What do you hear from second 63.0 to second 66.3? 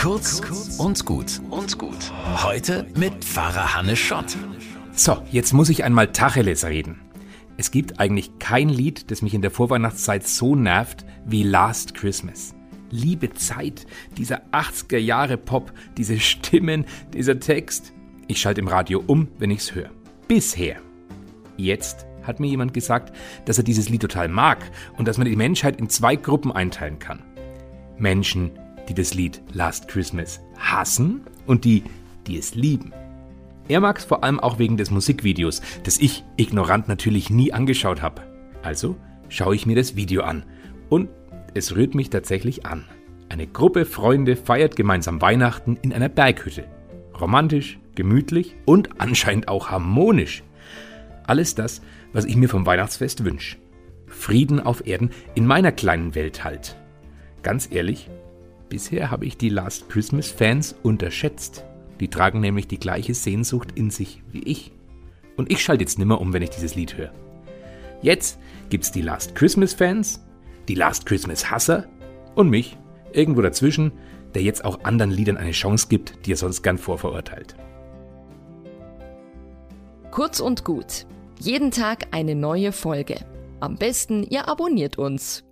Sehnsucht in sich wie ich. Und ich schalte jetzt nimmer